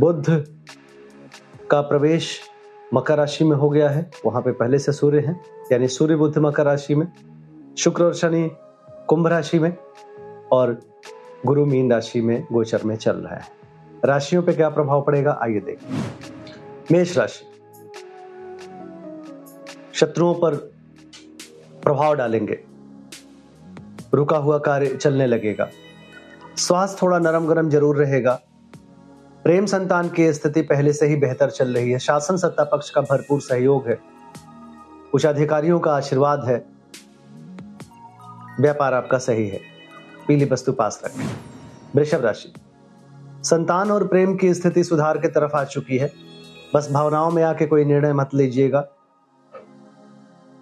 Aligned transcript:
बुध 0.00 0.26
का 1.70 1.80
प्रवेश 1.80 2.40
मकर 2.94 3.16
राशि 3.16 3.44
में 3.44 3.56
हो 3.56 3.68
गया 3.70 3.88
है। 3.90 4.10
वहाँ 4.26 4.42
पे 4.42 4.52
पहले 4.52 4.78
से 4.78 4.92
सूर्य 4.92 5.20
है, 5.20 5.40
यानी 5.72 5.88
सूर्य 5.88 6.16
बुद्ध 6.16 6.38
मकर 6.38 6.64
राशि 6.64 6.94
में, 6.94 7.06
शुक्र 7.78 8.04
और 8.04 8.14
शनि 8.14 8.50
कुंभ 9.08 9.26
राशि 9.26 9.58
में, 9.58 9.76
और 10.52 10.80
गुरु 11.46 11.66
मीन 11.66 11.92
राशि 11.92 12.20
में 12.20 12.46
गोचर 12.52 12.82
में 12.84 12.96
चल 12.96 13.16
रहा 13.16 13.34
है। 13.34 13.42
राशियों 14.04 14.42
पे 14.42 14.52
क्या 14.52 14.68
प्रभाव 14.68 15.02
पड़ेगा? 15.02 15.38
आइए 15.42 15.60
देखें 15.60 16.02
मेष 16.92 17.18
राशि। 17.18 17.44
शत्रुओं 19.94 20.34
पर 20.34 20.54
प्रभाव 21.82 22.14
डालेंगे। 22.14 22.60
रुका 24.14 24.36
हुआ 24.36 24.58
कार्य 24.58 24.96
चलने 24.96 25.26
लगेगा। 25.26 25.68
स्वास्थ्य 26.56 26.98
थोड़ा 27.02 27.18
नरम 27.18 27.46
गरम 27.46 27.68
ज़रूर 27.70 27.96
रहेगा। 27.96 28.40
प्रेम 29.50 29.66
संतान 29.66 30.08
की 30.08 30.32
स्थिति 30.32 30.62
पहले 30.62 30.92
से 30.92 31.06
ही 31.06 31.16
बेहतर 31.16 31.50
चल 31.50 31.74
रही 31.74 31.90
है। 31.90 31.98
शासन 31.98 32.36
सत्ता 32.36 32.64
पक्ष 32.64 32.90
का 32.90 33.00
भरपूर 33.00 33.40
सहयोग 33.40 33.88
है। 33.88 34.00
कुछ 35.12 35.26
अधिकारियों 35.26 35.80
का 35.80 35.96
आशीर्वाद 35.96 36.44
है। 36.44 36.64
व्यापार 38.60 38.94
आपका 38.94 39.18
सही 39.18 39.48
है। 39.48 39.60
पीली 40.28 40.44
वस्तु 40.44 40.72
पास 40.72 41.02
रखें। 41.04 41.30
वृषभ 41.96 42.20
राशि। 42.20 42.52
संतान 43.44 43.90
और 43.90 44.06
प्रेम 44.06 44.36
की 44.36 44.54
स्थिति 44.54 44.84
सुधार 44.84 45.18
की 45.18 45.28
तरफ़ 45.28 45.52
आ 45.52 45.64
चुकी 45.64 45.98
है। 45.98 46.12
बस 46.74 46.88
भावनाओं 46.92 47.30
में 47.30 47.42
आके 47.42 47.66
कोई 47.66 47.84
निर्णय 47.84 48.12
मत 48.12 48.30
लीजिएगा। 48.34 48.88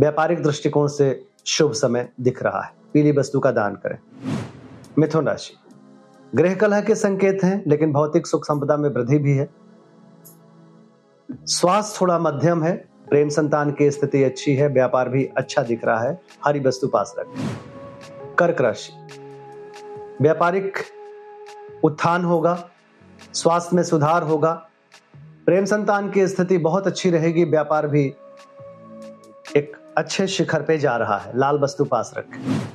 व्यापारिक 0.00 0.42
दृष्टिकोण 0.42 0.88
से 0.88 1.26
शुभ 1.46 1.72
समय 1.72 2.08
दिख 2.20 2.42
रहा 2.42 2.62
है। 2.62 2.70
पीली 2.92 3.12
वस्तु 3.12 3.40
का 3.40 3.50
दान 3.50 3.74
करें। 3.74 3.98
मिथुन 4.98 5.26
राशि। 5.26 5.63
गृह 6.34 6.54
कलह 6.54 6.80
के 6.80 6.94
संकेत 6.94 7.38
हैं, 7.44 7.64
लेकिन 7.66 7.92
भौतिक 7.92 8.26
सुख 8.26 8.44
संपदा 8.44 8.76
में 8.76 8.90
वृद्धि 8.90 9.18
भी 9.18 9.36
है। 9.36 9.48
स्वास्थ्य 11.32 11.98
थोड़ा 12.00 12.18
मध्यम 12.18 12.62
है, 12.62 12.88
प्रेम 13.08 13.28
संतान 13.28 13.72
की 13.72 13.90
स्थिति 13.90 14.24
अच्छी 14.24 14.54
है, 14.54 14.68
व्यापार 14.68 15.08
भी 15.08 15.24
अच्छा 15.24 15.62
दिख 15.62 15.84
रहा 15.84 16.02
है, 16.02 16.20
हरी 16.44 16.60
वस्तु 16.60 16.88
पास 16.88 17.14
रखें। 17.18 17.56
कर्क 18.38 18.60
राशि। 18.60 18.92
व्यापारिक 20.20 20.78
उत्थान 21.84 22.24
होगा, 22.24 22.70
स्वास्थ्य 23.34 23.76
में 23.76 23.82
सुधार 23.82 24.22
होगा, 24.22 24.68
प्रेम 25.46 25.64
संतान 25.64 26.10
की 26.10 26.28
स्थिति 26.28 26.58
बहुत 26.58 26.86
अच्छी 26.86 27.10
रहेगी, 27.10 27.44
व्यापार 27.44 27.86
भी 27.86 28.14
एक 29.56 29.72
अच्छे 29.96 30.26
शिखर 30.26 30.62
पे 30.62 30.78
जा 30.78 30.96
रहा 30.96 31.18
है, 31.18 31.38
लाल 31.38 31.58
वस्तु 31.58 31.84
पास 31.84 32.14
रखें। 32.18 32.68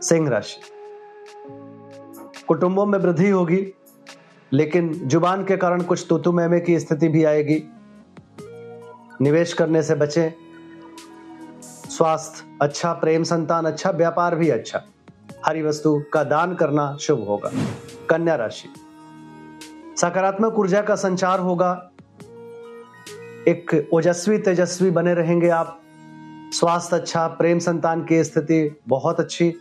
सिंह 0.00 0.28
राशि। 0.28 0.81
कुटुंबों 2.48 2.86
में 2.86 2.98
वृद्धि 2.98 3.30
होगी, 3.30 3.74
लेकिन 4.52 5.08
ज़ुबान 5.08 5.44
के 5.44 5.56
कारण 5.56 5.82
कुछ 5.82 6.06
तूतु 6.08 6.32
मैमे 6.32 6.60
की 6.60 6.80
स्थिति 6.80 7.08
भी 7.08 7.24
आएगी। 7.24 7.62
निवेश 9.20 9.52
करने 9.52 9.82
से 9.82 9.94
बचें। 9.94 10.30
स्वास्थ्य 11.90 12.58
अच्छा 12.62 12.92
प्रेम 12.92 13.22
संतान 13.22 13.64
अच्छा 13.64 13.90
व्यापार 13.90 14.36
भी 14.36 14.48
अच्छा। 14.48 14.82
हरी 15.46 15.62
वस्तु 15.62 16.02
का 16.12 16.24
दान 16.24 16.54
करना 16.54 16.96
शुभ 17.00 17.26
होगा। 17.28 17.50
कन्या 18.10 18.34
राशि। 18.34 18.68
सकारात्मक 19.96 20.58
ऊर्जा 20.58 20.82
का 20.82 20.94
संचार 20.94 21.40
होगा। 21.40 21.90
एक 23.48 23.88
ओजस्वी, 23.92 24.38
तेजस्वी 24.38 24.90
बने 24.90 25.14
रहेंगे 25.14 25.48
आप। 25.48 25.82
स्वास्थ्य 26.52 26.96
अच्छा 26.96 27.26
प्रेम 27.26 27.58
संतान 27.58 28.04
की 28.04 28.24
स्थिति 28.24 28.80
बहुत 28.88 29.20
अच्छी। 29.20 29.54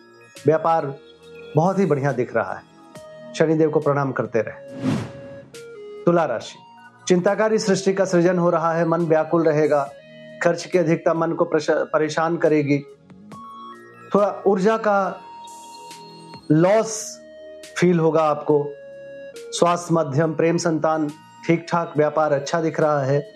व्यापार 0.46 0.96
बहुत 1.56 1.80
ही 1.80 1.86
बढ़िया 1.86 2.12
दिख 2.12 2.36
रहा 2.36 2.54
है। 2.54 2.71
शनिदेव 3.36 3.70
को 3.70 3.80
प्रणाम 3.80 4.12
करते 4.12 4.42
रहे। 4.42 4.88
तुला 6.04 6.26
राशि। 6.26 6.56
चिंताकारी 7.08 7.60
सृष्टि 7.60 7.94
का 7.94 8.06
सृजन 8.06 8.38
हो 8.38 8.50
रहा 8.50 8.74
है, 8.74 8.86
मन 8.86 9.02
व्याकुल 9.02 9.44
रहेगा। 9.44 9.92
खर्च 10.44 10.66
की 10.66 10.78
अधिकता 10.78 11.14
मन 11.14 11.32
को 11.32 11.50
परेशान 11.70 12.38
करेगी। 12.38 12.80
थोड़ा 14.16 14.44
ऊर्जा 14.48 14.78
का 14.78 15.22
लॉस 16.52 17.22
फील 17.78 18.00
होगा 18.00 18.22
आपको। 18.22 18.68
स्वास्थ्य, 19.38 19.90
मध्यम, 19.92 20.34
प्रेम, 20.34 20.58
संतान 20.58 21.10
ठीक 21.48 21.66
ठाक 21.70 21.94
व्यापार 21.98 22.34
अच्छा 22.34 22.62
दिख 22.62 22.80
रहा 22.80 23.04
है। 23.04 23.34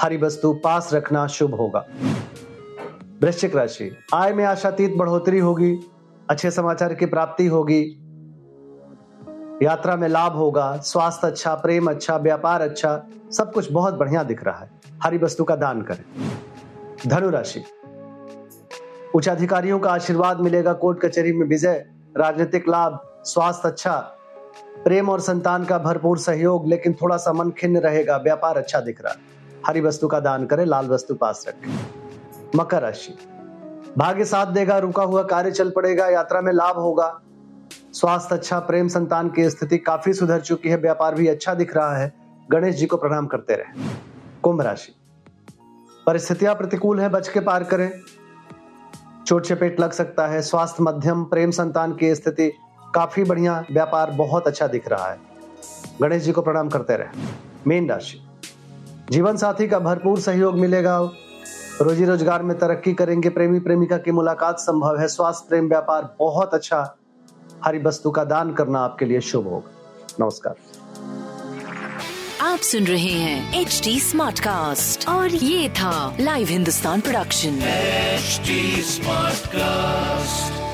हरी 0.00 0.16
वस्तु 0.16 0.52
पास 0.52 0.90
रखना 0.92 1.26
शुभ 1.26 1.54
होगा। 1.54 1.86
वृश्चिक 3.22 3.56
राशि। 3.56 3.96
आय 4.14 4.32
में 4.32 4.44
आशातीत 4.44 4.94
बढ़ोतरी 4.96 5.38
होगी। 5.38 5.78
अच्छे 6.30 6.50
समाचार 6.50 6.94
की 6.94 7.06
प्राप्ति 7.06 7.46
होगी। 7.46 7.96
यात्रा 9.62 9.96
में 9.96 10.08
लाभ 10.08 10.32
होगा, 10.32 10.76
स्वास्थ्य 10.76 11.26
अच्छा 11.26 11.54
प्रेम 11.54 11.90
अच्छा 11.90 12.16
व्यापार 12.16 12.60
अच्छा 12.60 13.02
सब 13.30 13.52
कुछ 13.52 13.72
बहुत 13.72 13.94
बढ़िया 13.94 14.22
दिख 14.22 14.44
रहा 14.44 14.58
है। 14.58 14.70
हरी 15.02 15.18
वस्तु 15.18 15.44
का 15.44 15.56
दान 15.56 15.82
करें। 15.82 16.04
धनु 17.06 17.30
राशि। 17.30 17.64
उच्च 19.14 19.28
अधिकारियों 19.28 19.78
का 19.78 19.90
आशीर्वाद 19.90 20.40
मिलेगा, 20.40 20.72
कोर्ट 20.72 21.00
कचहरी 21.00 21.32
में 21.32 21.46
विजय, 21.46 21.86
राजनीतिक 22.16 22.68
लाभ, 22.68 22.98
स्वास्थ्य 23.24 23.68
अच्छा 23.68 23.96
प्रेम 24.84 25.08
और 25.08 25.20
संतान 25.20 25.64
का 25.64 25.78
भरपूर 25.78 26.18
सहयोग, 26.18 26.66
लेकिन 26.66 26.94
थोड़ा 27.02 27.16
सा 27.16 27.32
मन 27.32 27.50
खिन्न 27.50 27.78
रहेगा, 27.78 28.16
व्यापार 28.16 28.56
अच्छा 28.56 28.80
दिख 28.80 29.04
रहा 29.04 29.14
हरी 29.66 29.80
वस्तु 29.80 30.08
का 30.08 30.20
दान 30.20 30.46
करें, 30.46 30.64
लाल 30.64 30.86
वस्तु 30.86 31.14
पास 31.14 31.44
रखें। 31.48 31.78
मकर 32.56 32.82
राशि। 32.82 33.18
भाग्य 33.98 34.24
साथ 34.24 34.46
देगा, 34.46 34.78
रुका 34.78 35.02
हुआ 35.02 35.22
कार्य 35.22 35.50
चल 35.50 35.70
पड़ेगा, 35.70 36.08
यात्रा 36.08 36.40
में 36.40 36.52
लाभ 36.52 36.76
होगा 36.76 37.20
स्वास्थ्य 37.92 38.34
अच्छा 38.34 38.58
प्रेम 38.58 38.88
संतान 38.88 39.28
की 39.28 39.50
स्थिति 39.50 39.78
काफ़ी 39.78 40.12
सुधर 40.12 40.40
चुकी 40.40 40.68
है, 40.68 40.76
व्यापार 40.76 41.14
भी 41.14 41.28
अच्छा 41.28 41.54
दिख 41.54 41.76
रहा 41.76 41.96
है। 41.96 42.12
गणेश 42.50 42.76
जी 42.76 42.86
को 42.86 42.96
प्रणाम 42.96 43.26
करते 43.26 43.54
रहे। 43.54 43.88
कुंभ 44.42 44.60
राशि। 44.60 44.94
परिस्थितियाँ 46.06 46.54
प्रतिकूल 46.54 47.00
है, 47.00 47.08
बच 47.08 47.28
के 47.28 47.40
पार 47.40 47.64
करें। 47.64 47.92
चोट 49.26 49.46
चपेट 49.46 49.80
लग 49.80 49.92
सकता 49.92 50.26
है, 50.26 50.42
स्वास्थ्य 50.42 50.82
मध्यम, 50.82 51.24
प्रेम 51.24 51.50
संतान 51.50 51.94
की 51.94 52.14
स्थिति 52.14 52.52
काफ़ी 52.94 53.24
बढ़िया, 53.24 53.64
व्यापार 53.72 54.10
बहुत 54.10 54.46
अच्छा 54.46 54.66
दिख 54.66 54.88
रहा 54.88 55.10
है। 55.10 55.18
गणेश 56.02 56.22
जी 56.22 56.32
को 56.32 56.42
प्रणाम 56.42 56.68
करते 56.68 56.96
रहे। 56.96 57.22
मीन 57.66 57.90
राशि। 57.90 58.26
जीवन 59.10 59.36
साथी 59.36 59.68
का 59.68 59.78
भरपूर 59.78 60.20
सहयोग 60.20 60.54
मिलेगा। 60.54 61.10
रोजी 61.80 62.04
रोज़गार 62.04 62.42
में 62.42 62.58
तरक्की 62.58 62.92
करेंगे, 62.92 63.28
प्रेमी 63.28 63.60
प्रेमिका 63.60 63.98
की 63.98 64.10
मुलाकात 64.10 64.58
संभव 64.58 64.98
है। 64.98 65.08
स्वास्थ्य, 65.08 65.46
प्रेम, 65.48 65.68
व्यापार 65.68 66.16
बहुत 66.18 66.54
अच्छा 66.54 66.96
हरी 67.64 67.78
वस्तु 67.78 68.10
का 68.10 68.24
दान 68.24 68.52
करना 68.52 68.80
आपके 68.80 69.04
लिए 69.04 69.20
शुभ 69.20 69.46
होगा। 69.46 69.70
नमस्कार। 70.20 70.54
आप 72.40 72.58
सुन 72.58 72.84
रहे 72.84 73.12
हैं 73.12 73.60
एच 73.60 73.80
डी 73.84 74.00
स्मार्ट 74.00 74.40
कास्ट 74.40 75.08
और 75.08 75.28
ये 75.28 75.68
था 75.70 76.16
live 76.20 76.48
Hindustan 76.48 77.00
production 77.00 77.60
smart 77.60 79.38
Smartcast. 79.46 80.69